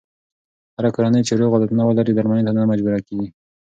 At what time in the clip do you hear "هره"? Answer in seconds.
0.75-0.89